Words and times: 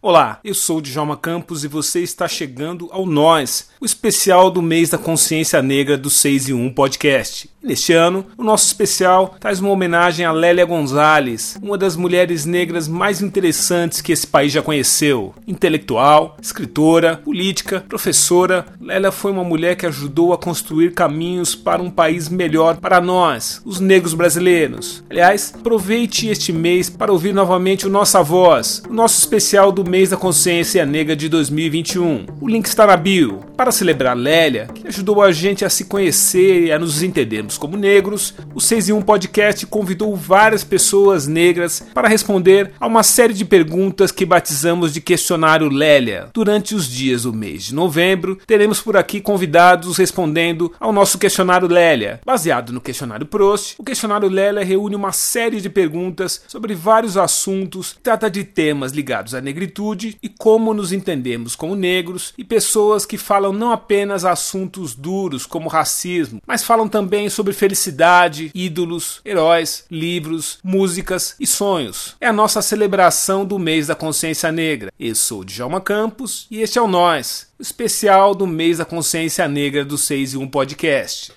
Olá, 0.00 0.38
eu 0.44 0.54
sou 0.54 0.80
Djalma 0.80 1.16
Campos 1.16 1.64
e 1.64 1.68
você 1.68 2.00
está 2.04 2.28
chegando 2.28 2.88
ao 2.92 3.04
Nós, 3.04 3.70
o 3.80 3.84
especial 3.84 4.48
do 4.48 4.62
mês 4.62 4.90
da 4.90 4.96
consciência 4.96 5.60
negra 5.60 5.98
do 5.98 6.08
6 6.08 6.50
e 6.50 6.52
1 6.52 6.70
podcast. 6.72 7.50
Neste 7.60 7.92
ano, 7.92 8.24
o 8.36 8.44
nosso 8.44 8.66
especial 8.66 9.34
traz 9.40 9.58
uma 9.58 9.70
homenagem 9.70 10.24
a 10.24 10.30
Lélia 10.30 10.64
Gonzalez, 10.64 11.58
uma 11.60 11.76
das 11.76 11.96
mulheres 11.96 12.46
negras 12.46 12.86
mais 12.86 13.20
interessantes 13.20 14.00
que 14.00 14.12
esse 14.12 14.24
país 14.24 14.52
já 14.52 14.62
conheceu. 14.62 15.34
Intelectual, 15.44 16.36
escritora, 16.40 17.16
política, 17.16 17.84
professora, 17.88 18.66
Lélia 18.80 19.10
foi 19.10 19.32
uma 19.32 19.42
mulher 19.42 19.74
que 19.74 19.86
ajudou 19.86 20.32
a 20.32 20.38
construir 20.38 20.92
caminhos 20.92 21.56
para 21.56 21.82
um 21.82 21.90
país 21.90 22.28
melhor 22.28 22.76
para 22.76 23.00
nós, 23.00 23.60
os 23.64 23.80
negros 23.80 24.14
brasileiros. 24.14 25.02
Aliás, 25.10 25.52
aproveite 25.52 26.28
este 26.28 26.52
mês 26.52 26.88
para 26.88 27.12
ouvir 27.12 27.34
novamente 27.34 27.88
o 27.88 27.90
Nossa 27.90 28.22
Voz, 28.22 28.84
o 28.88 28.94
nosso 28.94 29.18
especial 29.18 29.72
do 29.72 29.87
mês 29.88 30.10
da 30.10 30.16
consciência 30.16 30.84
negra 30.84 31.16
de 31.16 31.28
2021. 31.28 32.26
O 32.40 32.46
link 32.46 32.66
está 32.66 32.86
na 32.86 32.96
bio. 32.96 33.47
Para 33.58 33.72
celebrar 33.72 34.16
Lélia, 34.16 34.68
que 34.72 34.86
ajudou 34.86 35.20
a 35.20 35.32
gente 35.32 35.64
a 35.64 35.68
se 35.68 35.86
conhecer 35.86 36.66
e 36.66 36.72
a 36.72 36.78
nos 36.78 37.02
entendermos 37.02 37.58
como 37.58 37.76
negros, 37.76 38.32
o 38.54 38.60
6 38.60 38.90
em 38.90 38.92
1 38.92 39.02
Podcast 39.02 39.66
convidou 39.66 40.14
várias 40.14 40.62
pessoas 40.62 41.26
negras 41.26 41.84
para 41.92 42.06
responder 42.06 42.70
a 42.78 42.86
uma 42.86 43.02
série 43.02 43.34
de 43.34 43.44
perguntas 43.44 44.12
que 44.12 44.24
batizamos 44.24 44.94
de 44.94 45.00
questionário 45.00 45.68
Lélia. 45.68 46.28
Durante 46.32 46.72
os 46.72 46.88
dias 46.88 47.24
do 47.24 47.32
mês 47.32 47.64
de 47.64 47.74
novembro, 47.74 48.38
teremos 48.46 48.80
por 48.80 48.96
aqui 48.96 49.20
convidados 49.20 49.96
respondendo 49.96 50.72
ao 50.78 50.92
nosso 50.92 51.18
questionário 51.18 51.66
Lélia. 51.66 52.20
Baseado 52.24 52.72
no 52.72 52.80
questionário 52.80 53.26
Prost, 53.26 53.74
o 53.76 53.82
questionário 53.82 54.28
Lélia 54.28 54.64
reúne 54.64 54.94
uma 54.94 55.10
série 55.10 55.60
de 55.60 55.68
perguntas 55.68 56.44
sobre 56.46 56.76
vários 56.76 57.16
assuntos, 57.16 57.98
trata 58.04 58.30
de 58.30 58.44
temas 58.44 58.92
ligados 58.92 59.34
à 59.34 59.40
negritude 59.40 60.16
e 60.22 60.28
como 60.28 60.72
nos 60.72 60.92
entendemos 60.92 61.56
como 61.56 61.74
negros 61.74 62.32
e 62.38 62.44
pessoas 62.44 63.04
que 63.04 63.18
falam 63.18 63.47
não 63.52 63.72
apenas 63.72 64.24
assuntos 64.24 64.94
duros 64.94 65.46
como 65.46 65.68
racismo, 65.68 66.40
mas 66.46 66.62
falam 66.62 66.88
também 66.88 67.28
sobre 67.28 67.52
felicidade, 67.52 68.50
ídolos, 68.54 69.20
heróis, 69.24 69.84
livros, 69.90 70.58
músicas 70.62 71.34
e 71.38 71.46
sonhos. 71.46 72.16
É 72.20 72.26
a 72.26 72.32
nossa 72.32 72.62
celebração 72.62 73.44
do 73.44 73.58
mês 73.58 73.86
da 73.86 73.94
consciência 73.94 74.50
negra. 74.50 74.92
Eu 74.98 75.14
sou 75.14 75.44
Djalma 75.44 75.80
Campos 75.80 76.46
e 76.50 76.60
este 76.60 76.78
é 76.78 76.82
o 76.82 76.88
Nós, 76.88 77.48
o 77.58 77.62
especial 77.62 78.34
do 78.34 78.46
mês 78.46 78.78
da 78.78 78.84
consciência 78.84 79.46
negra 79.48 79.84
do 79.84 79.98
6 79.98 80.34
e 80.34 80.36
1 80.36 80.48
podcast. 80.48 81.32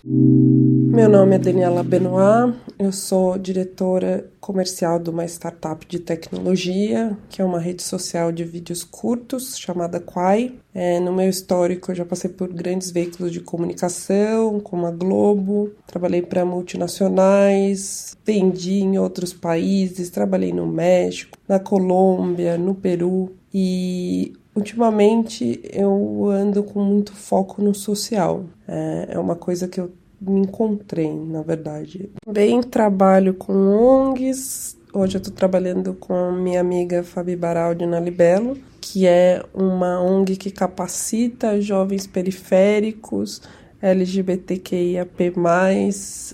Meu 0.92 1.08
nome 1.08 1.36
é 1.36 1.39
Daniela 1.39 1.84
Benoit, 1.84 2.53
eu 2.78 2.92
sou 2.92 3.38
diretora 3.38 4.30
comercial 4.42 5.00
de 5.00 5.09
uma 5.09 5.23
startup 5.23 5.88
de 5.88 6.00
tecnologia, 6.00 7.17
que 7.30 7.42
é 7.42 7.45
uma 7.45 7.59
rede 7.59 7.81
social 7.81 8.30
de 8.30 8.44
vídeos 8.44 8.83
curtos 8.83 9.58
chamada 9.58 10.02
Quai. 10.02 10.53
É, 10.73 11.00
no 11.00 11.14
meu 11.14 11.30
histórico, 11.30 11.92
eu 11.92 11.95
já 11.95 12.03
passei 12.03 12.30
por 12.30 12.52
grandes 12.52 12.92
veículos 12.92 13.31
de 13.31 13.39
comunicação, 13.39 14.59
como 14.59 14.86
a 14.86 14.92
Globo, 14.92 15.72
trabalhei 15.88 16.22
para 16.22 16.44
multinacionais, 16.44 18.17
vendi 18.26 18.81
em 18.81 19.00
outros 19.00 19.31
países, 19.31 20.09
trabalhei 20.09 20.52
no 20.52 20.67
México, 20.67 21.38
na 21.48 21.58
Colômbia, 21.58 22.58
no 22.58 22.76
Peru 22.76 23.33
e 23.53 24.33
Ultimamente 24.53 25.61
eu 25.72 26.30
ando 26.30 26.61
com 26.61 26.83
muito 26.83 27.14
foco 27.14 27.61
no 27.61 27.73
social. 27.73 28.44
É, 28.67 29.08
é 29.11 29.17
uma 29.17 29.33
coisa 29.33 29.66
que 29.66 29.80
eu 29.80 29.89
me 30.22 30.41
encontrei, 30.41 31.11
na 31.11 31.41
verdade. 31.41 32.09
Também 32.23 32.61
trabalho 32.61 33.33
com 33.33 33.53
ONGs. 33.53 34.77
Hoje 34.94 35.16
eu 35.16 35.19
estou 35.19 35.33
trabalhando 35.33 35.94
com 35.95 36.14
a 36.14 36.31
minha 36.31 36.61
amiga 36.61 37.02
Fabi 37.02 37.36
Baraldi 37.36 37.86
na 37.86 38.00
Libelo, 38.00 38.58
que 38.80 39.08
é 39.08 39.44
uma 39.53 39.99
ONG 40.02 40.36
que 40.36 40.52
capacita 40.52 41.59
jovens 41.59 42.05
periféricos, 42.05 43.42
LGBTQIAP+, 43.81 45.33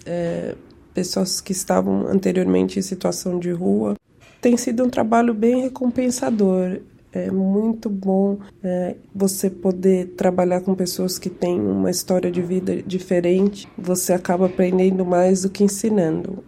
é, 0.06 0.56
pessoas 0.94 1.40
que 1.40 1.54
estavam 1.54 2.08
anteriormente 2.08 2.80
em 2.80 2.82
situação 2.82 3.40
de 3.40 3.52
rua. 3.52 3.96
Tem 4.42 4.58
sido 4.58 4.84
um 4.84 4.90
trabalho 4.90 5.34
bem 5.34 5.62
recompensador. 5.62 6.80
É 7.12 7.32
muito 7.32 7.90
bom 7.90 8.38
é, 8.64 8.96
você 9.14 9.50
poder 9.50 10.10
trabalhar 10.18 10.62
com 10.62 10.76
pessoas 10.76 11.18
que 11.18 11.30
têm 11.30 11.60
uma 11.60 11.90
história 11.90 12.30
de 12.30 12.42
vida 12.42 12.82
diferente. 12.84 13.68
Você 13.78 14.14
acaba 14.14 14.46
aprendendo 14.46 15.06
mais 15.06 15.42
do 15.42 15.50
que 15.50 15.64
ensinando. 15.64 16.44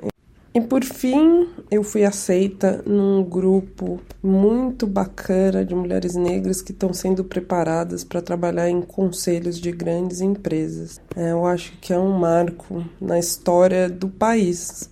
E 0.54 0.60
por 0.60 0.84
fim, 0.84 1.48
eu 1.70 1.84
fui 1.84 2.04
aceita 2.04 2.84
num 2.86 3.24
grupo 3.24 4.00
muito 4.22 4.88
bacana 4.88 5.64
de 5.64 5.76
mulheres 5.76 6.16
negras 6.16 6.62
que 6.62 6.72
estão 6.72 6.92
sendo 6.92 7.24
preparadas 7.24 8.04
para 8.04 8.22
trabalhar 8.22 8.68
em 8.68 8.82
conselhos 8.82 9.60
de 9.60 9.72
grandes 9.72 10.22
empresas. 10.22 11.00
É, 11.16 11.32
eu 11.32 11.46
acho 11.46 11.78
que 11.80 11.94
é 11.94 12.00
um 12.00 12.18
marco 12.18 12.84
na 13.00 13.20
história 13.20 13.88
do 13.88 14.10
país 14.10 14.90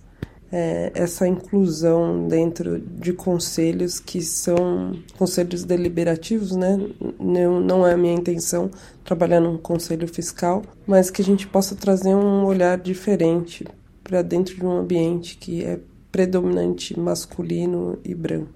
é, 0.50 0.90
essa 0.94 1.26
inclusão 1.26 2.26
dentro 2.26 2.78
de 2.78 3.12
conselhos 3.12 4.00
que 4.00 4.22
são 4.22 4.92
conselhos 5.18 5.64
deliberativos, 5.64 6.56
né? 6.56 6.78
Não, 7.18 7.60
não 7.60 7.86
é 7.86 7.92
a 7.92 7.96
minha 7.96 8.14
intenção 8.14 8.70
trabalhar 9.04 9.40
num 9.40 9.58
conselho 9.58 10.08
fiscal, 10.08 10.62
mas 10.86 11.10
que 11.10 11.22
a 11.22 11.24
gente 11.24 11.46
possa 11.46 11.74
trazer 11.74 12.14
um 12.14 12.44
olhar 12.44 12.78
diferente 12.78 13.66
para 14.02 14.22
dentro 14.22 14.54
de 14.54 14.64
um 14.64 14.78
ambiente 14.78 15.36
que 15.36 15.64
é 15.64 15.78
predominante 16.10 16.98
masculino 16.98 17.98
e 18.04 18.14
branco. 18.14 18.48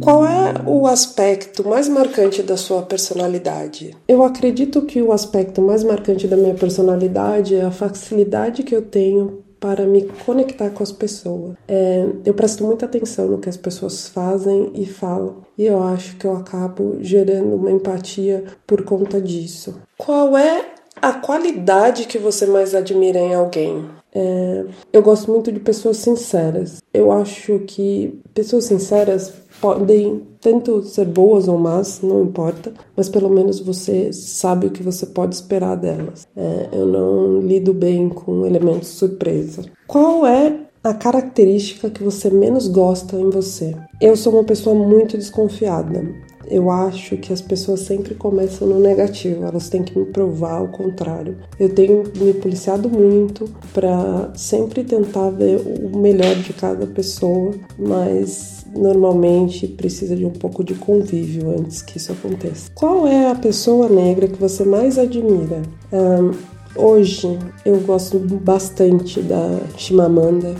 Qual 0.00 0.24
é 0.24 0.54
o 0.66 0.86
aspecto 0.86 1.66
mais 1.66 1.88
marcante 1.88 2.42
da 2.42 2.56
sua 2.56 2.82
personalidade? 2.82 3.96
Eu 4.06 4.22
acredito 4.22 4.82
que 4.82 5.02
o 5.02 5.12
aspecto 5.12 5.60
mais 5.60 5.82
marcante 5.82 6.28
da 6.28 6.36
minha 6.36 6.54
personalidade 6.54 7.54
é 7.54 7.62
a 7.62 7.70
facilidade 7.70 8.62
que 8.62 8.74
eu 8.74 8.82
tenho 8.82 9.42
para 9.66 9.84
me 9.84 10.02
conectar 10.24 10.70
com 10.70 10.84
as 10.84 10.92
pessoas. 10.92 11.56
É, 11.66 12.06
eu 12.24 12.32
presto 12.34 12.64
muita 12.64 12.86
atenção 12.86 13.26
no 13.26 13.38
que 13.38 13.48
as 13.48 13.56
pessoas 13.56 14.06
fazem 14.06 14.70
e 14.74 14.86
falam, 14.86 15.38
e 15.58 15.66
eu 15.66 15.82
acho 15.82 16.16
que 16.18 16.24
eu 16.24 16.36
acabo 16.36 16.98
gerando 17.00 17.56
uma 17.56 17.72
empatia 17.72 18.44
por 18.64 18.84
conta 18.84 19.20
disso. 19.20 19.74
Qual 19.98 20.38
é 20.38 20.66
a 21.02 21.14
qualidade 21.14 22.06
que 22.06 22.16
você 22.16 22.46
mais 22.46 22.76
admira 22.76 23.18
em 23.18 23.34
alguém? 23.34 23.84
É, 24.14 24.64
eu 24.92 25.02
gosto 25.02 25.32
muito 25.32 25.50
de 25.50 25.58
pessoas 25.58 25.96
sinceras. 25.96 26.80
Eu 26.94 27.10
acho 27.10 27.58
que 27.66 28.20
pessoas 28.32 28.66
sinceras 28.66 29.32
podem 29.60 30.22
tanto 30.40 30.82
ser 30.82 31.06
boas 31.06 31.48
ou 31.48 31.58
más, 31.58 32.00
não 32.02 32.22
importa, 32.22 32.72
mas 32.96 33.08
pelo 33.08 33.28
menos 33.28 33.60
você 33.60 34.12
sabe 34.12 34.66
o 34.66 34.70
que 34.70 34.82
você 34.82 35.06
pode 35.06 35.34
esperar 35.34 35.76
delas. 35.76 36.26
É, 36.36 36.68
eu 36.72 36.86
não 36.86 37.40
lido 37.40 37.74
bem 37.74 38.08
com 38.08 38.46
elementos 38.46 38.88
surpresa. 38.88 39.62
Qual 39.86 40.26
é 40.26 40.60
a 40.84 40.94
característica 40.94 41.90
que 41.90 42.02
você 42.02 42.30
menos 42.30 42.68
gosta 42.68 43.16
em 43.16 43.30
você? 43.30 43.74
Eu 44.00 44.16
sou 44.16 44.34
uma 44.34 44.44
pessoa 44.44 44.74
muito 44.74 45.16
desconfiada. 45.16 46.04
Eu 46.48 46.70
acho 46.70 47.16
que 47.16 47.32
as 47.32 47.40
pessoas 47.40 47.80
sempre 47.80 48.14
começam 48.14 48.68
no 48.68 48.78
negativo, 48.78 49.44
elas 49.44 49.68
têm 49.68 49.82
que 49.82 49.98
me 49.98 50.06
provar 50.06 50.62
o 50.62 50.68
contrário. 50.68 51.36
Eu 51.58 51.68
tenho 51.68 52.04
me 52.16 52.32
policiado 52.34 52.88
muito 52.88 53.48
para 53.72 54.32
sempre 54.34 54.84
tentar 54.84 55.30
ver 55.30 55.60
o 55.60 55.98
melhor 55.98 56.34
de 56.36 56.52
cada 56.52 56.86
pessoa, 56.86 57.52
mas 57.78 58.64
normalmente 58.74 59.66
precisa 59.66 60.14
de 60.14 60.24
um 60.24 60.30
pouco 60.30 60.62
de 60.62 60.74
convívio 60.74 61.50
antes 61.50 61.82
que 61.82 61.98
isso 61.98 62.12
aconteça. 62.12 62.70
Qual 62.74 63.06
é 63.06 63.30
a 63.30 63.34
pessoa 63.34 63.88
negra 63.88 64.28
que 64.28 64.38
você 64.38 64.64
mais 64.64 64.98
admira? 64.98 65.62
Um, 65.92 66.32
hoje 66.80 67.38
eu 67.64 67.78
gosto 67.80 68.18
bastante 68.18 69.20
da 69.20 69.60
Chimamanda. 69.76 70.54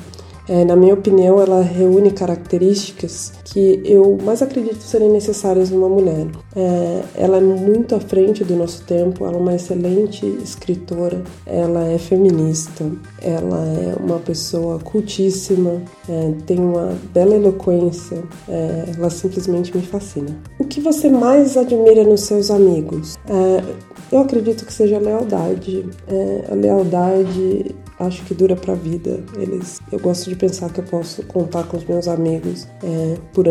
É, 0.49 0.65
na 0.65 0.77
minha 0.77 0.95
opinião, 0.95 1.41
ela 1.41 1.61
reúne 1.61 2.11
características 2.11 3.33
que 3.45 3.81
eu 3.85 4.17
mais 4.23 4.43
acredito 4.43 4.81
serem 4.81 5.11
necessárias 5.11 5.71
numa 5.71 5.89
mulher. 5.89 6.27
É, 6.55 7.03
ela 7.17 7.39
é 7.39 7.41
muito 7.41 7.95
à 7.95 8.01
frente 8.01 8.45
do 8.45 8.55
nosso 8.55 8.85
tempo, 8.85 9.25
ela 9.25 9.37
é 9.37 9.41
uma 9.41 9.55
excelente 9.55 10.25
escritora, 10.43 11.23
ela 11.45 11.85
é 11.87 11.99
feminista, 11.99 12.85
ela 13.21 13.65
é 13.67 13.97
uma 14.01 14.19
pessoa 14.19 14.79
cultíssima, 14.79 15.83
é, 16.09 16.33
tem 16.47 16.59
uma 16.59 16.97
bela 17.13 17.35
eloquência, 17.35 18.23
é, 18.49 18.85
ela 18.97 19.11
simplesmente 19.11 19.77
me 19.77 19.83
fascina. 19.83 20.37
O 20.59 20.65
que 20.65 20.81
você 20.81 21.09
mais 21.09 21.57
admira 21.57 22.05
nos 22.05 22.21
seus 22.21 22.51
amigos? 22.51 23.17
É, 23.29 23.87
eu 24.13 24.21
acredito 24.21 24.65
que 24.65 24.73
seja 24.73 24.97
a 24.97 25.01
lealdade. 25.01 25.85
É, 26.07 26.45
a 26.53 26.55
lealdade 26.55 27.75
acho 27.99 28.25
que 28.25 28.35
dura 28.35 28.57
para 28.57 28.73
a 28.73 28.77
vida. 28.77 29.23
Eles, 29.37 29.81
eu 29.91 29.99
gosto 29.99 30.29
de 30.29 30.37
pensar 30.37 30.73
que 30.73 30.81
eu 30.81 30.85
posso 30.85 31.23
contar 31.25 31.65
com 31.65 31.77
os 31.77 31.85
meus 31.85 32.09
amigos 32.09 32.67
é, 32.83 33.17
por, 33.33 33.45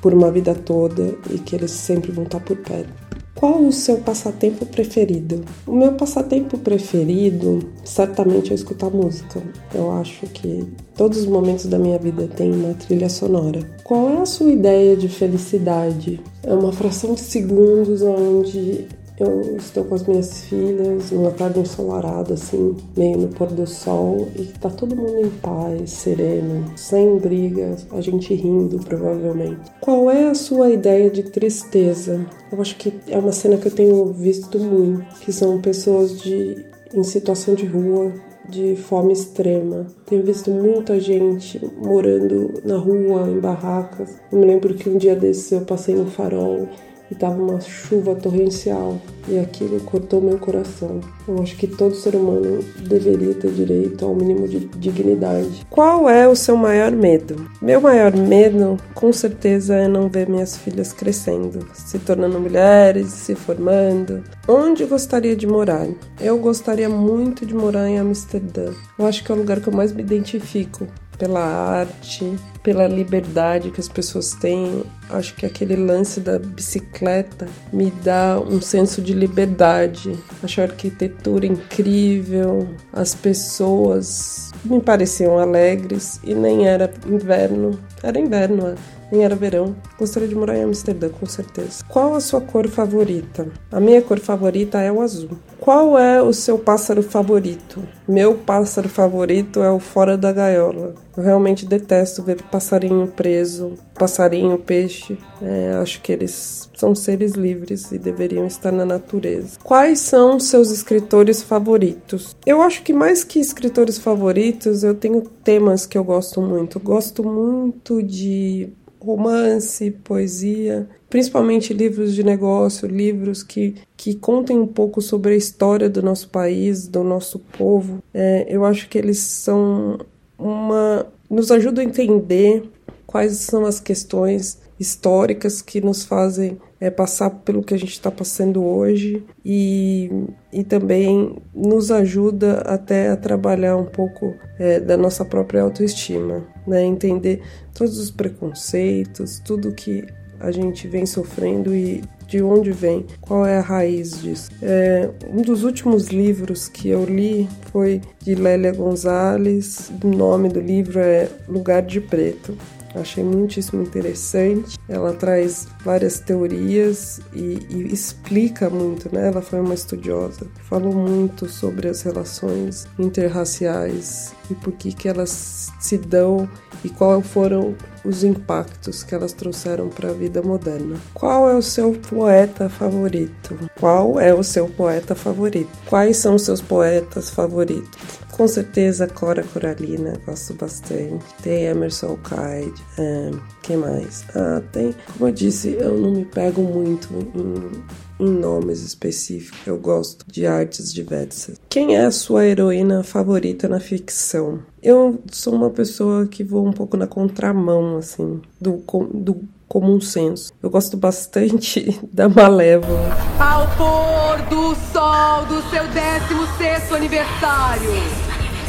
por 0.00 0.14
uma 0.14 0.30
vida 0.30 0.54
toda 0.54 1.14
e 1.30 1.38
que 1.38 1.54
eles 1.54 1.70
sempre 1.70 2.12
vão 2.12 2.24
estar 2.24 2.40
por 2.40 2.56
perto. 2.56 3.04
Qual 3.34 3.60
o 3.60 3.72
seu 3.72 3.98
passatempo 3.98 4.64
preferido? 4.64 5.44
O 5.66 5.74
meu 5.74 5.92
passatempo 5.92 6.56
preferido, 6.56 7.68
certamente, 7.84 8.52
é 8.52 8.54
escutar 8.54 8.88
música. 8.90 9.42
Eu 9.74 9.90
acho 9.92 10.26
que 10.28 10.64
todos 10.96 11.18
os 11.18 11.26
momentos 11.26 11.66
da 11.66 11.78
minha 11.78 11.98
vida 11.98 12.28
têm 12.28 12.52
uma 12.52 12.74
trilha 12.74 13.08
sonora. 13.08 13.60
Qual 13.82 14.08
é 14.08 14.22
a 14.22 14.26
sua 14.26 14.52
ideia 14.52 14.96
de 14.96 15.08
felicidade? 15.08 16.20
É 16.44 16.54
uma 16.54 16.72
fração 16.72 17.14
de 17.14 17.20
segundos 17.20 18.02
onde 18.02 18.86
eu 19.18 19.56
estou 19.56 19.84
com 19.84 19.94
as 19.94 20.06
minhas 20.06 20.44
filhas 20.44 21.10
numa 21.10 21.30
tarde 21.30 21.60
ensolarada, 21.60 22.34
assim, 22.34 22.76
meio 22.96 23.18
no 23.18 23.28
pôr 23.28 23.48
do 23.48 23.66
sol, 23.66 24.28
e 24.36 24.44
tá 24.44 24.68
todo 24.68 24.96
mundo 24.96 25.20
em 25.20 25.30
paz, 25.30 25.90
sereno, 25.90 26.64
sem 26.76 27.18
brigas, 27.18 27.86
a 27.92 28.00
gente 28.00 28.34
rindo, 28.34 28.78
provavelmente. 28.80 29.60
Qual 29.80 30.10
é 30.10 30.28
a 30.28 30.34
sua 30.34 30.70
ideia 30.70 31.08
de 31.10 31.22
tristeza? 31.22 32.26
Eu 32.50 32.60
acho 32.60 32.76
que 32.76 32.92
é 33.08 33.16
uma 33.16 33.32
cena 33.32 33.56
que 33.56 33.68
eu 33.68 33.72
tenho 33.72 34.06
visto 34.12 34.58
muito, 34.58 35.04
que 35.20 35.32
são 35.32 35.60
pessoas 35.60 36.20
de 36.20 36.64
em 36.92 37.02
situação 37.02 37.54
de 37.54 37.66
rua, 37.66 38.12
de 38.48 38.76
fome 38.76 39.12
extrema. 39.12 39.86
Tenho 40.06 40.22
visto 40.22 40.50
muita 40.50 41.00
gente 41.00 41.60
morando 41.76 42.60
na 42.64 42.76
rua, 42.76 43.28
em 43.28 43.40
barracas. 43.40 44.16
Eu 44.30 44.38
me 44.38 44.46
lembro 44.46 44.74
que 44.74 44.88
um 44.88 44.96
dia 44.96 45.16
desses 45.16 45.50
eu 45.50 45.62
passei 45.62 45.94
no 45.94 46.06
farol 46.06 46.68
e 47.10 47.14
tava 47.14 47.40
uma 47.40 47.60
chuva 47.60 48.14
torrencial 48.14 49.00
e 49.28 49.38
aquilo 49.38 49.80
cortou 49.80 50.20
meu 50.20 50.38
coração. 50.38 51.00
Eu 51.26 51.42
acho 51.42 51.56
que 51.56 51.66
todo 51.66 51.94
ser 51.94 52.14
humano 52.14 52.62
deveria 52.86 53.34
ter 53.34 53.50
direito 53.52 54.04
ao 54.04 54.14
mínimo 54.14 54.46
de 54.46 54.60
dignidade. 54.60 55.66
Qual 55.70 56.08
é 56.08 56.28
o 56.28 56.36
seu 56.36 56.56
maior 56.56 56.92
medo? 56.92 57.48
Meu 57.60 57.80
maior 57.80 58.14
medo, 58.16 58.76
com 58.94 59.12
certeza, 59.12 59.74
é 59.74 59.88
não 59.88 60.08
ver 60.08 60.28
minhas 60.28 60.56
filhas 60.56 60.92
crescendo, 60.92 61.66
se 61.72 61.98
tornando 61.98 62.40
mulheres, 62.40 63.08
se 63.08 63.34
formando. 63.34 64.22
Onde 64.46 64.84
gostaria 64.84 65.34
de 65.34 65.46
morar? 65.46 65.86
Eu 66.20 66.38
gostaria 66.38 66.88
muito 66.88 67.46
de 67.46 67.54
morar 67.54 67.88
em 67.88 67.98
Amsterdã. 67.98 68.72
Eu 68.98 69.06
acho 69.06 69.24
que 69.24 69.32
é 69.32 69.34
o 69.34 69.38
lugar 69.38 69.60
que 69.60 69.68
eu 69.68 69.72
mais 69.72 69.92
me 69.92 70.02
identifico 70.02 70.86
pela 71.18 71.40
arte, 71.40 72.36
pela 72.62 72.86
liberdade 72.86 73.70
que 73.70 73.80
as 73.80 73.88
pessoas 73.88 74.32
têm. 74.34 74.84
Acho 75.10 75.34
que 75.34 75.44
aquele 75.44 75.76
lance 75.76 76.20
da 76.20 76.38
bicicleta 76.38 77.46
me 77.72 77.90
dá 77.90 78.40
um 78.40 78.60
senso 78.60 79.02
de 79.02 79.12
liberdade. 79.12 80.18
Acho 80.42 80.60
a 80.60 80.64
arquitetura 80.64 81.46
incrível, 81.46 82.68
as 82.92 83.14
pessoas 83.14 84.50
me 84.64 84.80
pareciam 84.80 85.38
alegres 85.38 86.18
e 86.24 86.34
nem 86.34 86.66
era 86.66 86.90
inverno. 87.06 87.78
Era 88.02 88.18
inverno, 88.18 88.74
nem 89.14 89.24
era 89.24 89.36
verão. 89.36 89.76
Gostaria 89.98 90.28
de 90.28 90.34
morar 90.34 90.58
em 90.58 90.64
Amsterdã, 90.64 91.08
com 91.08 91.24
certeza. 91.24 91.84
Qual 91.88 92.14
a 92.14 92.20
sua 92.20 92.40
cor 92.40 92.68
favorita? 92.68 93.46
A 93.70 93.78
minha 93.78 94.02
cor 94.02 94.18
favorita 94.18 94.80
é 94.80 94.90
o 94.90 95.00
azul. 95.00 95.30
Qual 95.60 95.98
é 95.98 96.20
o 96.20 96.32
seu 96.32 96.58
pássaro 96.58 97.02
favorito? 97.02 97.82
Meu 98.06 98.34
pássaro 98.34 98.88
favorito 98.88 99.62
é 99.62 99.70
o 99.70 99.78
fora 99.78 100.18
da 100.18 100.32
gaiola. 100.32 100.94
Eu 101.16 101.22
realmente 101.22 101.64
detesto 101.64 102.22
ver 102.22 102.42
passarinho 102.42 103.06
preso, 103.06 103.74
passarinho, 103.94 104.58
peixe. 104.58 105.16
É, 105.40 105.78
acho 105.80 106.02
que 106.02 106.12
eles 106.12 106.68
são 106.76 106.94
seres 106.94 107.32
livres 107.32 107.92
e 107.92 107.98
deveriam 107.98 108.46
estar 108.46 108.72
na 108.72 108.84
natureza. 108.84 109.56
Quais 109.62 110.00
são 110.00 110.40
seus 110.40 110.70
escritores 110.70 111.42
favoritos? 111.42 112.36
Eu 112.44 112.60
acho 112.60 112.82
que 112.82 112.92
mais 112.92 113.22
que 113.22 113.38
escritores 113.38 113.96
favoritos, 113.96 114.82
eu 114.82 114.94
tenho 114.94 115.22
temas 115.22 115.86
que 115.86 115.96
eu 115.96 116.02
gosto 116.02 116.42
muito. 116.42 116.80
Gosto 116.80 117.22
muito 117.22 118.02
de 118.02 118.72
romance, 119.04 119.90
poesia, 120.02 120.88
principalmente 121.08 121.72
livros 121.72 122.14
de 122.14 122.24
negócio, 122.24 122.88
livros 122.88 123.42
que, 123.42 123.76
que 123.96 124.14
contem 124.14 124.58
um 124.58 124.66
pouco 124.66 125.00
sobre 125.00 125.34
a 125.34 125.36
história 125.36 125.88
do 125.88 126.02
nosso 126.02 126.28
país, 126.28 126.88
do 126.88 127.04
nosso 127.04 127.38
povo. 127.38 128.02
É, 128.12 128.46
eu 128.48 128.64
acho 128.64 128.88
que 128.88 128.98
eles 128.98 129.18
são 129.18 129.98
uma. 130.38 131.06
nos 131.30 131.50
ajudam 131.50 131.84
a 131.84 131.88
entender 131.88 132.64
quais 133.06 133.36
são 133.38 133.64
as 133.64 133.78
questões 133.78 134.58
históricas 134.78 135.62
que 135.62 135.80
nos 135.80 136.04
fazem 136.04 136.58
é, 136.80 136.90
passar 136.90 137.30
pelo 137.30 137.62
que 137.62 137.72
a 137.72 137.78
gente 137.78 137.92
está 137.92 138.10
passando 138.10 138.62
hoje 138.62 139.24
e, 139.44 140.10
e 140.52 140.64
também 140.64 141.36
nos 141.54 141.90
ajuda 141.90 142.58
até 142.62 143.08
a 143.08 143.16
trabalhar 143.16 143.76
um 143.76 143.86
pouco 143.86 144.34
é, 144.58 144.80
da 144.80 144.96
nossa 144.96 145.24
própria 145.24 145.62
autoestima, 145.62 146.44
né? 146.66 146.82
entender 146.84 147.42
todos 147.74 147.98
os 147.98 148.10
preconceitos, 148.10 149.40
tudo 149.44 149.72
que 149.72 150.06
a 150.40 150.50
gente 150.50 150.86
vem 150.88 151.04
sofrendo 151.04 151.74
e 151.74 152.02
de 152.26 152.42
onde 152.42 152.72
vem, 152.72 153.04
qual 153.20 153.44
é 153.44 153.58
a 153.58 153.60
raiz 153.60 154.22
disso. 154.22 154.50
É, 154.62 155.10
um 155.28 155.42
dos 155.42 155.62
últimos 155.62 156.08
livros 156.08 156.68
que 156.68 156.88
eu 156.88 157.04
li 157.04 157.48
foi 157.70 158.00
de 158.20 158.34
Lélia 158.34 158.72
Gonzalez, 158.72 159.92
o 160.02 160.08
nome 160.08 160.48
do 160.48 160.60
livro 160.60 160.98
é 160.98 161.28
Lugar 161.48 161.82
de 161.82 162.00
Preto. 162.00 162.56
Achei 162.94 163.24
muitíssimo 163.24 163.82
interessante. 163.82 164.78
Ela 164.88 165.12
traz 165.12 165.66
várias 165.84 166.20
teorias 166.20 167.20
e, 167.34 167.58
e, 167.68 167.92
explica 167.92 168.70
muito, 168.70 169.12
né? 169.12 169.26
Ela 169.26 169.42
foi 169.42 169.60
uma 169.60 169.74
estudiosa, 169.74 170.46
falou 170.68 170.94
muito 170.94 171.48
sobre 171.48 171.88
as 171.88 172.02
relações 172.02 172.86
interraciais 172.96 174.32
e 174.48 174.54
por 174.54 174.72
que 174.74 174.92
que 174.92 175.08
elas 175.08 175.72
se 175.80 175.98
dão 175.98 176.48
e 176.84 176.90
quais 176.90 177.26
foram 177.26 177.74
os 178.04 178.22
impactos 178.22 179.02
que 179.02 179.14
elas 179.14 179.32
trouxeram 179.32 179.88
para 179.88 180.10
a 180.10 180.12
vida 180.12 180.42
moderna. 180.42 180.96
Qual 181.14 181.48
é 181.48 181.54
o 181.54 181.62
seu 181.62 181.92
poeta 181.92 182.68
favorito? 182.68 183.58
Qual 183.80 184.20
é 184.20 184.34
o 184.34 184.42
seu 184.42 184.68
poeta 184.68 185.14
favorito? 185.14 185.70
Quais 185.86 186.18
são 186.18 186.34
os 186.34 186.42
seus 186.42 186.60
poetas 186.60 187.30
favoritos? 187.30 188.20
Com 188.32 188.48
certeza, 188.48 189.06
Cora 189.06 189.44
Coralina, 189.44 190.20
gosto 190.26 190.54
bastante. 190.54 191.24
Tem 191.40 191.66
Emerson 191.66 192.18
Kide. 192.18 192.82
É, 192.98 193.30
quem 193.62 193.76
mais? 193.76 194.24
Ah, 194.34 194.60
tem. 194.72 194.94
Como 195.12 195.28
eu 195.28 195.32
disse, 195.32 195.76
eu 195.78 195.96
não 195.96 196.10
me 196.10 196.24
pego 196.24 196.60
muito 196.60 197.08
em, 197.14 197.70
em 198.18 198.30
nomes 198.30 198.82
específicos. 198.82 199.58
Eu 199.66 199.78
gosto 199.78 200.24
de 200.30 200.46
artes 200.46 200.92
diversas. 200.92 201.60
Quem 201.68 201.96
é 201.96 202.04
a 202.04 202.10
sua 202.10 202.46
heroína 202.46 203.02
favorita 203.02 203.68
na 203.68 203.80
ficção? 203.80 204.60
Eu 204.82 205.20
sou 205.30 205.54
uma 205.54 205.70
pessoa 205.70 206.26
que 206.26 206.44
vou 206.44 206.66
um 206.66 206.72
pouco 206.72 206.96
na 206.96 207.06
contramão, 207.06 207.96
assim, 207.96 208.40
do, 208.60 208.82
do 209.12 209.40
comum 209.68 210.00
senso. 210.00 210.52
Eu 210.62 210.70
gosto 210.70 210.96
bastante 210.96 212.00
da 212.12 212.28
Malévola. 212.28 213.16
Ao 213.38 213.66
pôr 213.76 214.48
do 214.48 214.74
sol 214.92 215.46
do 215.46 215.60
seu 215.70 215.86
16 215.88 216.92
aniversário, 216.92 217.90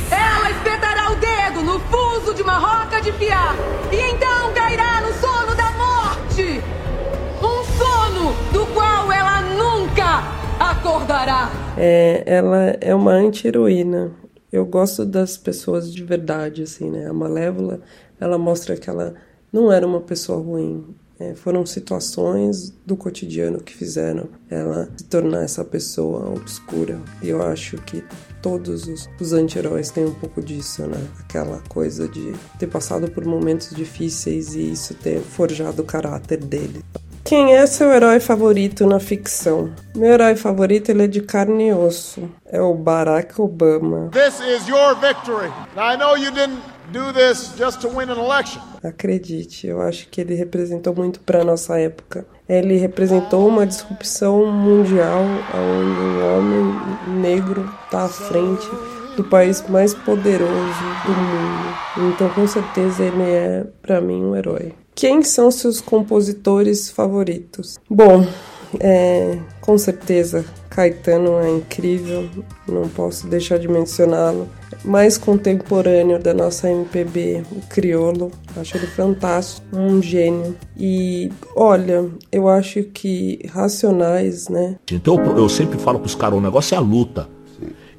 ela 0.09 0.51
espetará 0.51 1.11
o 1.11 1.15
dedo 1.15 1.61
no 1.63 1.79
fuso 1.81 2.33
de 2.33 2.41
uma 2.41 2.57
roca 2.57 3.01
de 3.01 3.11
fiar 3.13 3.55
e 3.91 3.95
então 4.11 4.53
cairá 4.53 5.01
no 5.01 5.13
sono 5.19 5.55
da 5.55 5.71
morte. 5.73 6.61
Um 7.39 7.63
sono 7.77 8.33
do 8.51 8.65
acordará. 10.59 11.49
É, 11.77 12.23
ela 12.25 12.77
é 12.81 12.93
uma 12.93 13.11
anti-heroína. 13.11 14.11
Eu 14.51 14.65
gosto 14.65 15.05
das 15.05 15.37
pessoas 15.37 15.93
de 15.93 16.03
verdade, 16.03 16.63
assim, 16.63 16.89
né? 16.89 17.07
A 17.07 17.13
Malévola, 17.13 17.81
ela 18.19 18.37
mostra 18.37 18.77
que 18.77 18.89
ela 18.89 19.13
não 19.51 19.71
era 19.71 19.85
uma 19.85 20.01
pessoa 20.01 20.39
ruim. 20.39 20.95
É, 21.17 21.33
foram 21.33 21.65
situações 21.65 22.73
do 22.85 22.97
cotidiano 22.97 23.61
que 23.61 23.73
fizeram 23.73 24.27
ela 24.49 24.89
se 24.97 25.05
tornar 25.05 25.43
essa 25.43 25.63
pessoa 25.63 26.29
obscura. 26.29 26.99
E 27.21 27.29
eu 27.29 27.41
acho 27.41 27.77
que 27.77 28.03
todos 28.41 28.85
os, 28.87 29.09
os 29.19 29.31
anti-heróis 29.31 29.89
têm 29.89 30.05
um 30.05 30.13
pouco 30.13 30.41
disso, 30.41 30.83
né? 30.83 31.01
Aquela 31.21 31.61
coisa 31.69 32.07
de 32.07 32.33
ter 32.59 32.67
passado 32.67 33.09
por 33.09 33.25
momentos 33.25 33.69
difíceis 33.69 34.55
e 34.55 34.71
isso 34.71 34.93
ter 34.93 35.21
forjado 35.21 35.81
o 35.81 35.85
caráter 35.85 36.37
dele. 36.37 36.83
Quem 37.25 37.55
é 37.55 37.65
seu 37.65 37.91
herói 37.91 38.19
favorito 38.19 38.85
na 38.85 38.99
ficção? 38.99 39.73
Meu 39.95 40.11
herói 40.11 40.35
favorito 40.35 40.89
ele 40.89 41.05
é 41.05 41.07
de 41.07 41.21
carne 41.21 41.69
e 41.69 41.73
osso. 41.73 42.29
É 42.45 42.61
o 42.61 42.75
Barack 42.75 43.41
Obama. 43.41 44.11
This 44.11 44.39
is 44.41 44.67
your 44.67 44.95
victory. 45.01 45.49
Now 45.75 45.91
I 45.91 45.97
know 45.97 46.15
you 46.15 46.29
didn't 46.29 46.61
do 46.91 47.11
this 47.13 47.51
just 47.57 47.81
to 47.81 47.89
win 47.89 48.11
an 48.11 48.23
election. 48.23 48.61
Acredite, 48.83 49.65
eu 49.65 49.81
acho 49.81 50.07
que 50.09 50.21
ele 50.21 50.35
representou 50.35 50.93
muito 50.93 51.19
para 51.19 51.43
nossa 51.43 51.79
época. 51.79 52.27
Ele 52.47 52.77
representou 52.77 53.47
uma 53.47 53.65
disrupção 53.65 54.45
mundial 54.45 55.23
onde 55.55 55.99
um 55.99 56.37
homem 56.37 57.21
negro 57.21 57.67
está 57.85 58.03
à 58.03 58.07
frente 58.07 58.69
do 59.17 59.23
país 59.23 59.67
mais 59.67 59.95
poderoso 59.95 60.83
do 61.07 61.11
mundo. 61.11 62.13
Então, 62.13 62.29
com 62.29 62.45
certeza, 62.45 63.03
ele 63.03 63.23
é 63.23 63.65
para 63.81 63.99
mim 63.99 64.23
um 64.23 64.35
herói. 64.35 64.73
Quem 64.95 65.21
são 65.21 65.51
seus 65.51 65.81
compositores 65.81 66.89
favoritos? 66.89 67.77
Bom, 67.89 68.25
é, 68.79 69.37
com 69.59 69.77
certeza 69.77 70.45
Caetano 70.69 71.39
é 71.39 71.49
incrível, 71.51 72.29
não 72.67 72.87
posso 72.87 73.27
deixar 73.27 73.59
de 73.59 73.67
mencioná-lo. 73.67 74.47
Mais 74.83 75.17
contemporâneo 75.17 76.19
da 76.19 76.33
nossa 76.33 76.69
MPB, 76.69 77.43
o 77.51 77.61
Criolo, 77.67 78.31
acho 78.55 78.77
ele 78.77 78.87
fantástico, 78.87 79.65
um 79.73 80.01
gênio. 80.01 80.55
E 80.77 81.31
olha, 81.55 82.09
eu 82.31 82.47
acho 82.47 82.83
que 82.83 83.39
Racionais, 83.49 84.47
né? 84.47 84.77
Então 84.91 85.15
eu 85.37 85.49
sempre 85.49 85.77
falo 85.77 85.99
para 85.99 86.07
os 86.07 86.15
caras: 86.15 86.37
o 86.37 86.41
negócio 86.41 86.75
é 86.75 86.77
a 86.77 86.81
luta 86.81 87.34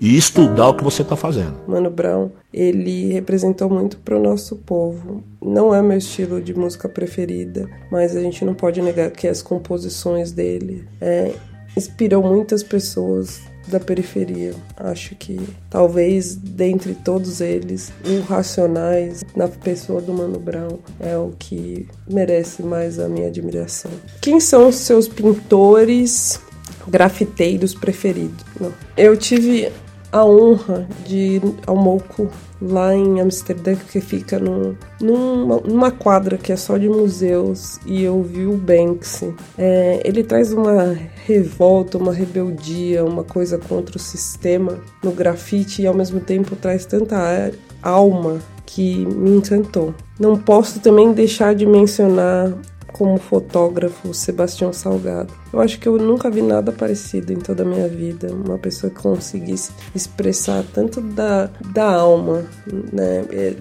e 0.00 0.17
estudar 0.17 0.69
o 0.69 0.75
que 0.75 0.85
você 0.85 1.03
está 1.03 1.17
fazendo. 1.17 1.55
Mano 1.67 1.91
Brown, 1.91 2.31
ele 2.53 3.12
representou 3.12 3.69
muito 3.69 3.99
para 3.99 4.17
o 4.17 4.23
nosso 4.23 4.57
povo. 4.57 5.23
Não 5.43 5.75
é 5.75 5.83
meu 5.83 5.99
estilo 5.99 6.41
de 6.41 6.55
música 6.55 6.88
preferida, 6.88 7.69
mas 7.91 8.17
a 8.17 8.21
gente 8.21 8.45
não 8.45 8.55
pode 8.55 8.81
negar 8.83 9.11
que 9.11 9.26
as 9.29 9.43
composições 9.43 10.33
dele 10.33 10.87
é, 11.00 11.33
inspiram 11.76 12.23
muitas 12.23 12.62
pessoas 12.62 13.41
da 13.69 13.81
periferia. 13.81 14.55
Acho 14.76 15.15
que 15.15 15.38
talvez 15.69 16.37
dentre 16.37 16.95
todos 16.95 17.41
eles, 17.41 17.93
o 18.05 18.21
Racionais, 18.21 19.25
na 19.35 19.49
pessoa 19.49 20.00
do 20.00 20.12
Mano 20.12 20.38
Brown, 20.38 20.79
é 21.00 21.17
o 21.17 21.33
que 21.38 21.88
merece 22.09 22.62
mais 22.62 22.99
a 22.99 23.09
minha 23.09 23.29
admiração. 23.29 23.91
Quem 24.21 24.41
são 24.41 24.69
os 24.69 24.76
seus 24.76 25.09
pintores 25.09 26.41
grafiteiros 26.87 27.75
preferidos? 27.75 28.45
Não. 28.61 28.73
Eu 28.97 29.17
tive 29.17 29.71
a 30.16 30.25
honra 30.25 30.88
de 31.04 31.16
ir 31.16 31.42
ao 31.66 31.76
Moco 31.76 32.28
lá 32.61 32.94
em 32.94 33.20
Amsterdã, 33.20 33.75
que 33.75 34.00
fica 34.00 34.38
numa, 34.38 35.61
numa, 35.66 35.90
quadra 35.90 36.38
que 36.38 36.52
é 36.52 36.56
só 36.56 36.78
de 36.78 36.88
museus, 36.88 37.78
e 37.85 38.02
eu 38.02 38.23
vi 38.23 38.46
o 38.46 38.56
Banksy. 38.56 39.35
É, 39.58 40.00
ele 40.04 40.25
traz 40.25 40.52
uma 40.52 40.96
revolta, 41.26 41.99
uma 41.99 42.12
rebeldia, 42.12 43.04
uma 43.04 43.25
coisa 43.25 43.58
contra 43.58 43.96
o 43.96 44.00
sistema 44.00 44.78
no 45.02 45.12
grafite 45.12 45.82
e 45.82 45.87
ao 45.87 45.94
mesmo 45.94 46.18
tempo 46.18 46.56
traz 46.56 46.87
tanta 46.87 47.52
alma 47.82 48.38
que 48.64 49.04
me 49.04 49.37
encantou. 49.37 49.94
Não 50.18 50.37
posso 50.37 50.80
também 50.80 51.12
deixar 51.12 51.54
de 51.54 51.66
mencionar 51.66 52.52
como 52.97 53.19
fotógrafo 53.19 54.15
Sebastião 54.15 54.73
Salgado. 54.73 55.33
Eu 55.53 55.61
acho 55.61 55.79
que 55.79 55.87
eu 55.87 55.99
nunca 55.99 56.31
vi 56.31 56.41
nada 56.41 56.73
parecido 56.73 57.33
em 57.33 57.37
toda 57.37 57.62
a 57.62 57.67
minha 57.67 57.88
vida. 57.88 58.33
Uma 58.33 58.59
pessoa 58.59 58.91
que 58.91 59.00
conseguisse 59.00 59.73
expressar 59.95 60.65
tanto 60.73 61.00
da, 61.00 61.50
da 61.73 61.93
alma, 61.93 62.45
né? 62.93 63.25
É, 63.31 63.55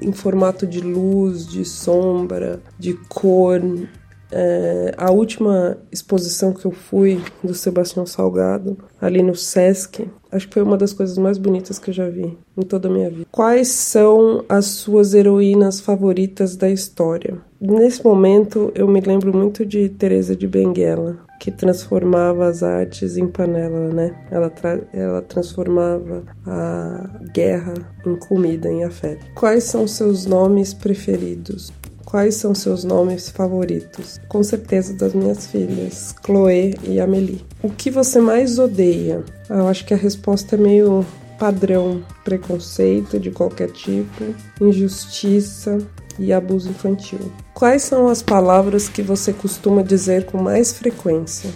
em 0.00 0.12
formato 0.12 0.66
de 0.66 0.80
luz, 0.80 1.46
de 1.46 1.64
sombra, 1.64 2.60
de 2.78 2.94
cor, 3.08 3.60
é, 4.30 4.94
a 4.96 5.10
última 5.10 5.78
exposição 5.90 6.52
que 6.52 6.64
eu 6.64 6.72
fui 6.72 7.20
do 7.42 7.54
Sebastião 7.54 8.04
Salgado, 8.04 8.76
ali 9.00 9.22
no 9.22 9.34
Sesc, 9.34 10.08
acho 10.30 10.48
que 10.48 10.54
foi 10.54 10.62
uma 10.62 10.76
das 10.76 10.92
coisas 10.92 11.16
mais 11.16 11.38
bonitas 11.38 11.78
que 11.78 11.90
eu 11.90 11.94
já 11.94 12.08
vi 12.08 12.36
em 12.56 12.62
toda 12.62 12.88
a 12.88 12.90
minha 12.90 13.10
vida. 13.10 13.26
Quais 13.30 13.68
são 13.68 14.44
as 14.48 14.66
suas 14.66 15.14
heroínas 15.14 15.80
favoritas 15.80 16.56
da 16.56 16.68
história? 16.68 17.38
Nesse 17.60 18.04
momento, 18.04 18.70
eu 18.74 18.86
me 18.86 19.00
lembro 19.00 19.36
muito 19.36 19.64
de 19.64 19.88
Teresa 19.88 20.36
de 20.36 20.46
Benguela, 20.46 21.18
que 21.38 21.50
transformava 21.50 22.46
as 22.46 22.62
artes 22.62 23.16
em 23.16 23.28
panela, 23.28 23.88
né? 23.88 24.14
Ela, 24.30 24.52
ela 24.92 25.22
transformava 25.22 26.22
a 26.46 27.20
guerra 27.32 27.74
em 28.06 28.16
comida, 28.16 28.70
em 28.70 28.84
afeto. 28.84 29.24
Quais 29.34 29.64
são 29.64 29.86
seus 29.86 30.26
nomes 30.26 30.72
preferidos? 30.74 31.72
Quais 32.06 32.36
são 32.36 32.54
seus 32.54 32.84
nomes 32.84 33.28
favoritos? 33.28 34.20
Com 34.28 34.40
certeza 34.40 34.94
das 34.94 35.12
minhas 35.12 35.48
filhas, 35.48 36.14
Chloe 36.24 36.76
e 36.84 37.00
Amelie. 37.00 37.44
O 37.60 37.68
que 37.68 37.90
você 37.90 38.20
mais 38.20 38.60
odeia? 38.60 39.24
Ah, 39.50 39.56
eu 39.56 39.68
acho 39.68 39.84
que 39.84 39.92
a 39.92 39.96
resposta 39.96 40.54
é 40.54 40.58
meio 40.58 41.04
padrão: 41.36 42.04
preconceito 42.24 43.18
de 43.18 43.32
qualquer 43.32 43.72
tipo, 43.72 44.24
injustiça 44.60 45.78
e 46.16 46.32
abuso 46.32 46.70
infantil. 46.70 47.18
Quais 47.52 47.82
são 47.82 48.06
as 48.06 48.22
palavras 48.22 48.88
que 48.88 49.02
você 49.02 49.32
costuma 49.32 49.82
dizer 49.82 50.26
com 50.26 50.40
mais 50.40 50.72
frequência? 50.72 51.50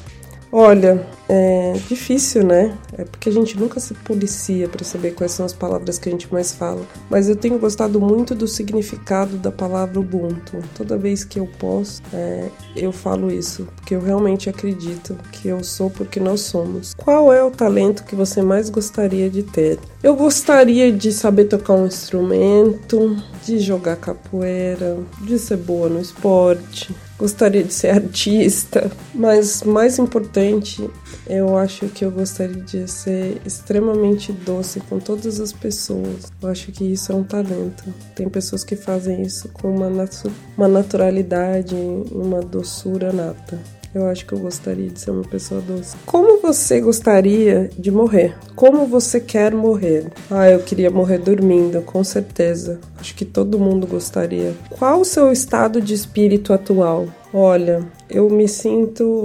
Olha, 0.51 1.07
é 1.33 1.75
difícil, 1.89 2.43
né? 2.43 2.77
É 2.99 3.05
porque 3.05 3.29
a 3.29 3.33
gente 3.33 3.57
nunca 3.57 3.79
se 3.79 3.95
policia 3.95 4.69
para 4.69 4.85
saber 4.85 5.13
quais 5.13 5.31
são 5.31 5.47
as 5.47 5.53
palavras 5.53 5.97
que 5.97 6.09
a 6.09 6.13
gente 6.13 6.31
mais 6.33 6.51
fala. 6.51 6.85
Mas 7.09 7.29
eu 7.29 7.37
tenho 7.37 7.57
gostado 7.57 8.01
muito 8.01 8.35
do 8.35 8.49
significado 8.49 9.37
da 9.37 9.53
palavra 9.53 10.01
Ubuntu. 10.01 10.59
Toda 10.75 10.99
vez 10.99 11.23
que 11.23 11.39
eu 11.39 11.47
posso, 11.47 12.03
é, 12.13 12.49
eu 12.75 12.91
falo 12.91 13.31
isso, 13.31 13.69
porque 13.77 13.95
eu 13.95 14.01
realmente 14.01 14.51
acredito 14.51 15.17
que 15.31 15.47
eu 15.47 15.63
sou 15.63 15.89
porque 15.89 16.19
nós 16.19 16.41
somos. 16.41 16.95
Qual 16.95 17.33
é 17.33 17.45
o 17.45 17.51
talento 17.53 18.03
que 18.03 18.17
você 18.17 18.43
mais 18.43 18.69
gostaria 18.69 19.31
de 19.31 19.45
ter? 19.45 19.79
Eu 20.03 20.17
gostaria 20.17 20.91
de 20.91 21.13
saber 21.13 21.45
tocar 21.45 21.75
um 21.75 21.87
instrumento, 21.87 23.17
de 23.45 23.61
jogar 23.61 23.95
capoeira, 23.97 24.99
de 25.21 25.39
ser 25.39 25.59
boa 25.59 25.89
no 25.89 26.01
esporte, 26.01 26.93
gostaria 27.21 27.63
de 27.63 27.75
ser 27.75 27.89
artista, 27.91 28.91
mas 29.15 29.63
mais 29.63 29.99
importante, 29.99 30.89
eu 31.29 31.55
acho 31.55 31.87
que 31.89 32.03
eu 32.03 32.11
gostaria 32.11 32.63
de 32.63 32.91
ser 32.91 33.43
extremamente 33.45 34.33
doce 34.33 34.81
com 34.81 34.99
todas 34.99 35.39
as 35.39 35.53
pessoas. 35.53 36.33
Eu 36.41 36.49
acho 36.49 36.73
que 36.73 36.83
isso 36.83 37.13
é 37.13 37.15
um 37.15 37.23
talento. 37.23 37.85
Tem 38.15 38.27
pessoas 38.27 38.65
que 38.65 38.75
fazem 38.75 39.21
isso 39.21 39.51
com 39.51 39.71
uma, 39.71 39.91
natu 39.91 40.33
uma 40.57 40.67
naturalidade, 40.67 41.75
uma 42.11 42.41
doçura 42.41 43.13
nata. 43.13 43.59
Eu 43.93 44.07
acho 44.07 44.25
que 44.25 44.33
eu 44.33 44.39
gostaria 44.39 44.89
de 44.89 45.01
ser 45.01 45.11
uma 45.11 45.25
pessoa 45.25 45.61
doce. 45.61 45.97
Como 46.07 46.41
você 46.41 46.81
gostaria 46.81 47.69
de 47.77 47.91
morrer? 47.91 48.37
Como 48.55 48.87
você 48.87 49.19
quer 49.19 49.53
morrer? 49.53 50.13
Ah, 50.31 50.49
eu 50.49 50.61
queria 50.61 50.91
morrer 50.91 51.19
dormindo, 51.19 51.83
com 51.83 52.05
certeza. 52.05 52.79
Acho 52.99 53.15
que 53.17 53.25
todo 53.25 53.59
mundo 53.59 53.89
gostaria. 53.89 54.55
Qual 54.71 55.01
o 55.01 55.05
seu 55.05 55.33
estado 55.33 55.81
de 55.81 55.93
espírito 55.93 56.53
atual? 56.53 57.09
Olha, 57.35 57.85
eu 58.09 58.31
me 58.31 58.47
sinto 58.47 59.25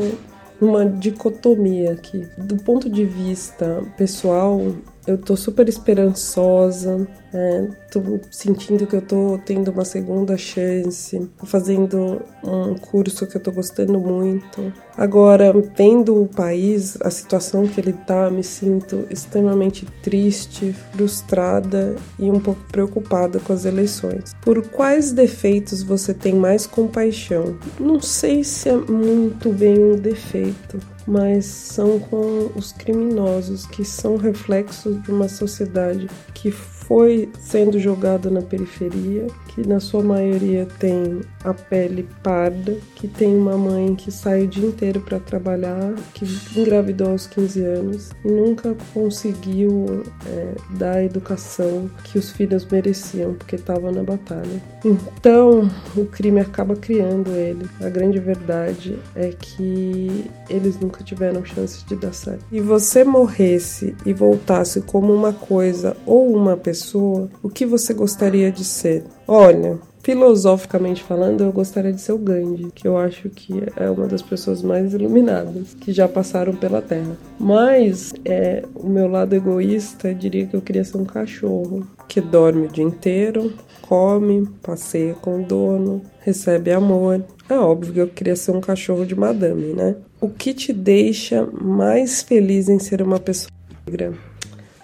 uma 0.59 0.85
dicotomia 0.85 1.91
aqui. 1.91 2.27
Do 2.37 2.55
ponto 2.57 2.89
de 2.89 3.05
vista 3.05 3.83
pessoal, 3.97 4.59
eu 5.07 5.17
tô 5.17 5.35
super 5.37 5.67
esperançosa, 5.69 7.07
é, 7.33 7.67
tô 7.91 8.01
sentindo 8.31 8.87
que 8.87 8.95
eu 8.95 9.01
tô 9.01 9.39
tendo 9.45 9.69
uma 9.69 9.85
segunda 9.85 10.37
chance, 10.37 11.29
tô 11.37 11.45
fazendo 11.45 12.21
um 12.43 12.75
curso 12.75 13.27
que 13.27 13.37
eu 13.37 13.41
tô 13.41 13.51
gostando 13.51 13.99
muito. 13.99 14.73
Agora, 14.97 15.53
vendo 15.77 16.21
o 16.21 16.27
país, 16.27 16.97
a 17.01 17.09
situação 17.09 17.67
que 17.67 17.79
ele 17.79 17.93
tá, 17.93 18.29
me 18.29 18.43
sinto 18.43 19.05
extremamente 19.09 19.85
triste, 20.01 20.73
frustrada 20.93 21.95
e 22.17 22.31
um 22.31 22.39
pouco 22.39 22.61
preocupada 22.71 23.39
com 23.39 23.53
as 23.53 23.65
eleições. 23.65 24.33
Por 24.41 24.65
quais 24.69 25.11
defeitos 25.11 25.83
você 25.83 26.13
tem 26.13 26.33
mais 26.33 26.65
compaixão? 26.65 27.57
Não 27.79 27.99
sei 27.99 28.43
se 28.43 28.69
é 28.69 28.77
muito 28.77 29.49
bem 29.51 29.77
um 29.77 29.95
defeito, 29.95 30.79
mas 31.07 31.45
são 31.45 31.99
com 31.99 32.51
os 32.55 32.71
criminosos, 32.71 33.65
que 33.65 33.85
são 33.85 34.17
reflexos 34.17 35.01
de 35.03 35.11
uma 35.11 35.27
sociedade 35.27 36.09
que 36.33 36.51
foi 36.51 37.29
sendo 37.39 37.79
jogada 37.79 38.29
na 38.29 38.41
periferia, 38.41 39.27
que 39.55 39.65
na 39.65 39.79
sua 39.79 40.03
maioria 40.03 40.67
tem 40.77 41.21
a 41.43 41.53
pele 41.53 42.05
parda, 42.21 42.77
que 42.93 43.07
tem 43.07 43.33
uma 43.33 43.57
mãe 43.57 43.95
que 43.95 44.11
sai 44.11 44.43
o 44.43 44.47
dia 44.47 44.67
inteiro 44.67 44.99
para 44.99 45.17
trabalhar, 45.17 45.93
que 46.13 46.25
engravidou 46.59 47.11
aos 47.11 47.25
15 47.25 47.61
anos 47.63 48.09
e 48.23 48.27
nunca 48.27 48.75
conseguiu 48.93 50.03
é, 50.27 50.55
dar 50.71 50.97
a 50.97 51.03
educação 51.03 51.89
que 52.03 52.17
os 52.17 52.31
filhos 52.31 52.65
mereciam, 52.65 53.33
porque 53.33 53.55
estava 53.55 53.91
na 53.91 54.03
batalha. 54.03 54.61
Então, 54.83 55.69
o 55.95 56.05
crime 56.05 56.41
acaba 56.41 56.75
criando 56.75 57.31
ele. 57.31 57.65
A 57.79 57.89
grande 57.89 58.19
verdade 58.19 58.99
é 59.15 59.29
que 59.29 60.25
eles 60.49 60.77
nunca 60.79 61.03
tiveram 61.03 61.45
chance 61.45 61.85
de 61.85 61.95
dar 61.95 62.13
certo. 62.13 62.43
E 62.51 62.59
você 62.59 63.05
morresse 63.05 63.95
e 64.05 64.13
voltasse 64.13 64.81
como 64.81 65.13
uma 65.13 65.31
coisa 65.31 65.95
ou 66.05 66.35
uma 66.35 66.57
pessoa, 66.57 67.29
o 67.41 67.49
que 67.49 67.65
você 67.65 67.93
gostaria 67.93 68.51
de 68.51 68.65
ser? 68.65 69.03
Olha, 69.27 69.79
filosoficamente 70.03 71.01
falando, 71.01 71.43
eu 71.43 71.51
gostaria 71.51 71.91
de 71.91 71.99
ser 71.99 72.11
o 72.11 72.17
Gandhi, 72.17 72.71
que 72.75 72.87
eu 72.87 72.95
acho 72.95 73.27
que 73.29 73.63
é 73.75 73.89
uma 73.89 74.05
das 74.05 74.21
pessoas 74.21 74.61
mais 74.61 74.93
iluminadas 74.93 75.73
que 75.81 75.91
já 75.91 76.07
passaram 76.07 76.55
pela 76.55 76.79
Terra. 76.79 77.17
Mas 77.39 78.13
é, 78.23 78.63
o 78.75 78.87
meu 78.87 79.07
lado 79.07 79.33
egoísta 79.33 80.13
diria 80.13 80.45
que 80.45 80.55
eu 80.55 80.61
queria 80.61 80.83
ser 80.83 80.97
um 80.97 81.05
cachorro 81.05 81.87
que 82.07 82.21
dorme 82.21 82.67
o 82.67 82.71
dia 82.71 82.83
inteiro, 82.83 83.51
come, 83.81 84.47
passeia 84.61 85.15
com 85.15 85.41
o 85.41 85.43
dono, 85.43 86.03
recebe 86.19 86.71
amor. 86.71 87.23
É 87.49 87.55
óbvio 87.55 87.93
que 87.93 88.01
eu 88.01 88.07
queria 88.07 88.35
ser 88.35 88.51
um 88.51 88.61
cachorro 88.61 89.05
de 89.05 89.15
madame, 89.15 89.73
né? 89.73 89.95
O 90.21 90.29
que 90.29 90.53
te 90.53 90.71
deixa 90.71 91.45
mais 91.45 92.21
feliz 92.21 92.69
em 92.69 92.77
ser 92.77 93.01
uma 93.01 93.19
pessoa 93.19 93.51
negra? 93.87 94.13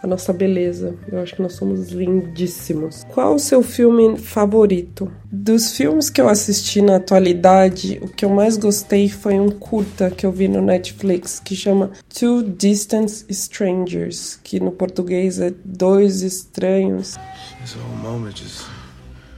A 0.01 0.07
nossa 0.07 0.33
beleza. 0.33 0.95
Eu 1.11 1.19
acho 1.21 1.35
que 1.35 1.41
nós 1.41 1.53
somos 1.53 1.89
lindíssimos. 1.89 3.03
Qual 3.09 3.35
o 3.35 3.39
seu 3.39 3.61
filme 3.61 4.17
favorito? 4.17 5.11
Dos 5.31 5.77
filmes 5.77 6.09
que 6.09 6.19
eu 6.19 6.27
assisti 6.27 6.81
na 6.81 6.97
atualidade, 6.97 7.99
o 8.01 8.07
que 8.07 8.25
eu 8.25 8.29
mais 8.29 8.57
gostei 8.57 9.07
foi 9.09 9.39
um 9.39 9.49
curta 9.49 10.09
que 10.09 10.25
eu 10.25 10.31
vi 10.31 10.47
no 10.47 10.61
Netflix 10.61 11.39
que 11.39 11.55
chama 11.55 11.91
Two 12.09 12.43
Distant 12.43 13.09
Strangers, 13.29 14.39
que 14.43 14.59
no 14.59 14.71
português 14.71 15.39
é 15.39 15.53
Dois 15.63 16.21
Estranhos. 16.23 17.17
This 17.61 17.75
whole 17.75 17.97
moment 18.01 18.35
just 18.35 18.65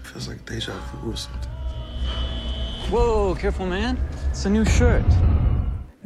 feels 0.03 0.27
like 0.27 0.41
deja 0.49 0.71
vu 0.71 1.09
or 1.09 1.17
something. 1.17 1.49
Whoa, 2.89 3.35
careful 3.35 3.65
man. 3.65 3.97
It's 4.29 4.45
a 4.45 4.49
new 4.49 4.65
shirt. 4.65 5.03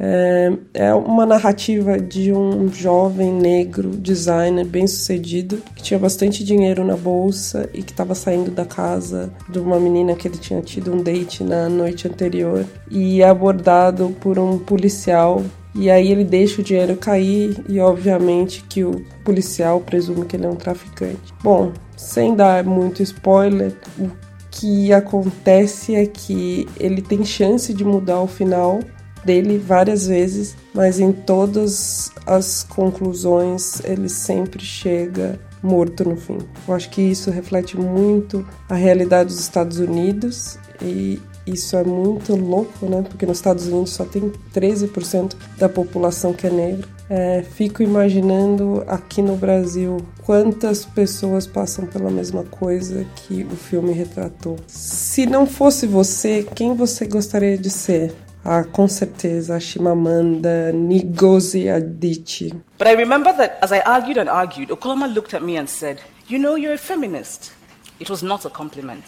É, 0.00 0.52
é 0.74 0.94
uma 0.94 1.26
narrativa 1.26 1.98
de 1.98 2.32
um 2.32 2.72
jovem 2.72 3.32
negro 3.32 3.90
designer 3.90 4.64
bem 4.64 4.86
sucedido 4.86 5.60
que 5.74 5.82
tinha 5.82 5.98
bastante 5.98 6.44
dinheiro 6.44 6.84
na 6.84 6.96
bolsa 6.96 7.68
e 7.74 7.82
que 7.82 7.90
estava 7.90 8.14
saindo 8.14 8.50
da 8.50 8.64
casa 8.64 9.32
de 9.48 9.58
uma 9.58 9.80
menina 9.80 10.14
que 10.14 10.28
ele 10.28 10.38
tinha 10.38 10.62
tido 10.62 10.92
um 10.92 11.02
date 11.02 11.42
na 11.42 11.68
noite 11.68 12.06
anterior 12.06 12.64
e 12.88 13.22
é 13.22 13.28
abordado 13.28 14.14
por 14.20 14.38
um 14.38 14.56
policial 14.58 15.42
e 15.74 15.90
aí 15.90 16.10
ele 16.10 16.24
deixa 16.24 16.60
o 16.60 16.64
dinheiro 16.64 16.96
cair 16.96 17.64
e 17.68 17.80
obviamente 17.80 18.64
que 18.68 18.84
o 18.84 19.04
policial 19.24 19.80
presume 19.80 20.26
que 20.26 20.36
ele 20.36 20.46
é 20.46 20.48
um 20.48 20.56
traficante. 20.56 21.34
Bom, 21.42 21.72
sem 21.96 22.34
dar 22.34 22.64
muito 22.64 23.02
spoiler, 23.02 23.74
o 23.98 24.10
que 24.50 24.92
acontece 24.92 25.94
é 25.94 26.06
que 26.06 26.66
ele 26.78 27.02
tem 27.02 27.24
chance 27.24 27.72
de 27.74 27.84
mudar 27.84 28.20
o 28.20 28.26
final 28.26 28.80
dele 29.28 29.58
várias 29.58 30.06
vezes, 30.06 30.56
mas 30.72 30.98
em 30.98 31.12
todas 31.12 32.10
as 32.26 32.62
conclusões 32.64 33.78
ele 33.84 34.08
sempre 34.08 34.64
chega 34.64 35.38
morto 35.62 36.02
no 36.08 36.16
fim. 36.16 36.38
Eu 36.66 36.72
acho 36.72 36.88
que 36.88 37.02
isso 37.02 37.30
reflete 37.30 37.76
muito 37.76 38.46
a 38.70 38.74
realidade 38.74 39.28
dos 39.28 39.38
Estados 39.38 39.78
Unidos 39.78 40.58
e 40.80 41.20
isso 41.46 41.76
é 41.76 41.84
muito 41.84 42.34
louco, 42.36 42.86
né? 42.86 43.02
Porque 43.02 43.26
nos 43.26 43.36
Estados 43.36 43.66
Unidos 43.66 43.90
só 43.90 44.06
tem 44.06 44.32
13% 44.54 45.34
da 45.58 45.68
população 45.68 46.32
que 46.32 46.46
é 46.46 46.50
negra. 46.50 46.88
É, 47.10 47.42
fico 47.42 47.82
imaginando 47.82 48.82
aqui 48.86 49.20
no 49.20 49.36
Brasil 49.36 49.98
quantas 50.24 50.86
pessoas 50.86 51.46
passam 51.46 51.86
pela 51.86 52.10
mesma 52.10 52.44
coisa 52.44 53.04
que 53.16 53.44
o 53.44 53.56
filme 53.56 53.92
retratou. 53.92 54.56
Se 54.66 55.26
não 55.26 55.46
fosse 55.46 55.86
você, 55.86 56.46
quem 56.54 56.74
você 56.74 57.06
gostaria 57.06 57.58
de 57.58 57.68
ser? 57.68 58.14
Ah, 58.44 58.64
com 58.64 58.88
certeza, 58.88 59.56
a 59.56 59.60
Chimamanda 59.60 60.72
Ngozi 60.72 61.68
Adichie. 61.68 62.54
But 62.78 62.88
I 62.88 62.94
remember 62.94 63.32
that 63.36 63.58
as 63.60 63.72
I 63.72 63.80
argued 63.80 64.16
and 64.16 64.28
argued, 64.28 64.70
Okoloma 64.70 65.12
looked 65.12 65.34
at 65.34 65.42
me 65.42 65.56
and 65.58 65.68
said, 65.68 66.00
You 66.28 66.38
know, 66.38 66.56
you're 66.56 66.74
a 66.74 66.78
feminist. 66.78 67.52
It 68.00 68.08
was 68.08 68.22
not 68.22 68.44
a 68.44 68.50
compliment. 68.50 69.04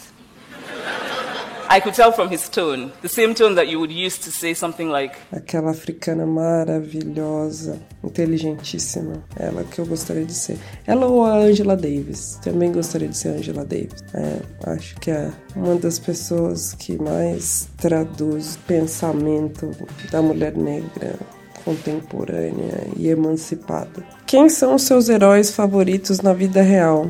I 1.73 1.79
could 1.79 1.95
tell 1.95 2.11
from 2.11 2.27
his 2.27 2.49
tone, 2.49 2.91
the 3.01 3.07
same 3.07 3.33
tone 3.33 3.55
that 3.55 3.69
you 3.69 3.79
would 3.79 3.93
use 3.93 4.17
to 4.25 4.29
say 4.29 4.53
something 4.53 4.89
like. 4.89 5.15
Aquela 5.31 5.71
africana 5.71 6.25
maravilhosa, 6.25 7.79
inteligentíssima, 8.03 9.23
ela 9.39 9.63
que 9.63 9.79
eu 9.79 9.85
gostaria 9.85 10.25
de 10.25 10.33
ser. 10.33 10.57
Ela 10.85 11.05
ou 11.05 11.23
a 11.23 11.37
Angela 11.37 11.77
Davis, 11.77 12.37
também 12.43 12.73
gostaria 12.73 13.07
de 13.07 13.15
ser 13.15 13.29
Angela 13.29 13.63
Davis. 13.63 14.03
É, 14.13 14.69
acho 14.69 14.97
que 14.97 15.11
é 15.11 15.31
uma 15.55 15.75
das 15.75 15.97
pessoas 15.97 16.73
que 16.73 17.01
mais 17.01 17.69
traduz 17.77 18.59
pensamento 18.67 19.71
da 20.11 20.21
mulher 20.21 20.57
negra 20.57 21.15
contemporânea 21.63 22.85
e 22.97 23.07
emancipada. 23.07 24.03
Quem 24.25 24.49
são 24.49 24.75
os 24.75 24.81
seus 24.81 25.07
heróis 25.07 25.51
favoritos 25.51 26.19
na 26.19 26.33
vida 26.33 26.61
real? 26.61 27.09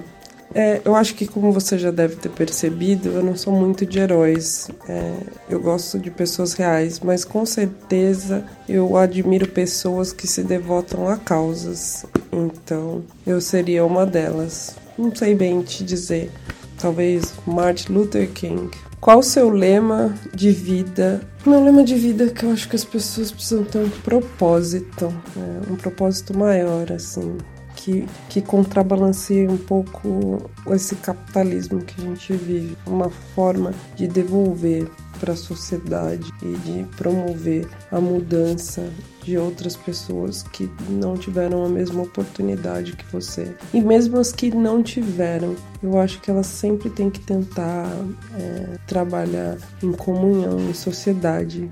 É, 0.54 0.82
eu 0.84 0.96
acho 0.96 1.16
que, 1.16 1.26
como 1.26 1.52
você 1.52 1.78
já 1.78 1.92
deve 1.92 2.16
ter 2.16 2.30
percebido, 2.30 3.10
eu 3.10 3.24
não 3.24 3.36
sou 3.36 3.54
muito 3.54 3.86
de 3.86 4.00
heróis. 4.00 4.70
É, 4.88 5.14
eu 5.50 5.60
gosto 5.60 5.98
de 5.98 6.12
pessoas 6.12 6.54
reais, 6.54 7.00
mas 7.00 7.24
com 7.24 7.46
certeza 7.46 8.44
eu 8.68 8.98
admiro 8.98 9.48
pessoas 9.48 10.12
que 10.12 10.28
se 10.28 10.44
devotam 10.44 11.08
a 11.08 11.18
causas. 11.18 12.06
Então, 12.32 13.04
eu 13.26 13.40
seria 13.40 13.86
uma 13.86 14.06
delas. 14.06 14.76
Não 14.98 15.14
sei 15.16 15.34
bem 15.34 15.62
te 15.62 15.84
dizer. 15.84 16.32
Talvez 16.78 17.34
Martin 17.46 17.94
Luther 17.94 18.30
King. 18.32 18.70
Qual 19.00 19.20
o 19.20 19.24
seu 19.24 19.50
lema 19.50 20.14
de 20.34 20.52
vida? 20.52 21.22
Meu 21.46 21.64
lema 21.64 21.84
de 21.84 21.96
vida 21.96 22.26
é 22.26 22.30
que 22.30 22.44
eu 22.44 22.52
acho 22.52 22.70
que 22.70 22.76
as 22.76 22.84
pessoas 22.84 23.32
precisam 23.32 23.64
ter 23.64 23.80
um 23.80 23.90
propósito, 23.90 25.12
é, 25.38 25.72
um 25.72 25.76
propósito 25.76 26.38
maior, 26.38 26.92
assim 26.92 27.38
que, 27.82 28.06
que 28.30 28.42
um 29.50 29.58
pouco 29.58 30.50
esse 30.68 30.96
capitalismo 30.96 31.82
que 31.82 32.00
a 32.02 32.06
gente 32.06 32.34
vive, 32.34 32.78
uma 32.86 33.10
forma 33.10 33.74
de 33.96 34.08
devolver 34.08 34.88
para 35.20 35.34
a 35.34 35.36
sociedade 35.36 36.32
e 36.42 36.56
de 36.58 36.84
promover 36.96 37.68
a 37.92 38.00
mudança 38.00 38.90
de 39.24 39.38
outras 39.38 39.76
pessoas 39.76 40.42
que 40.42 40.70
não 40.90 41.16
tiveram 41.16 41.64
a 41.64 41.70
mesma 41.70 42.04
oportunidade 42.04 42.96
que 42.96 43.06
você. 43.12 43.56
E 43.74 43.80
mesmo 43.80 44.18
as 44.18 44.32
que 44.32 44.50
não 44.50 44.82
tiveram, 44.82 45.56
eu 45.82 46.00
acho 46.00 46.20
que 46.22 46.32
elas 46.32 46.48
sempre 46.48 46.90
têm 46.90 47.10
que 47.10 47.20
tentar 47.20 47.88
é, 48.36 48.78
trabalhar 48.88 49.58
em 49.84 49.92
comunhão, 49.92 50.60
em 50.60 50.74
sociedade, 50.74 51.70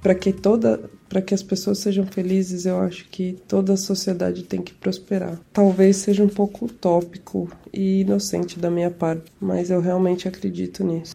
para 0.00 0.14
que 0.14 0.32
toda 0.32 0.88
para 1.08 1.22
que 1.22 1.34
as 1.34 1.42
pessoas 1.42 1.78
sejam 1.78 2.06
felizes, 2.06 2.66
eu 2.66 2.78
acho 2.80 3.06
que 3.10 3.36
toda 3.46 3.72
a 3.72 3.76
sociedade 3.76 4.42
tem 4.42 4.60
que 4.60 4.74
prosperar. 4.74 5.38
Talvez 5.52 5.96
seja 5.96 6.22
um 6.22 6.28
pouco 6.28 6.66
utópico 6.66 7.50
e 7.72 8.00
inocente 8.00 8.58
da 8.58 8.70
minha 8.70 8.90
parte, 8.90 9.30
mas 9.40 9.70
eu 9.70 9.80
realmente 9.80 10.28
acredito 10.28 10.84
nisso. 10.84 11.14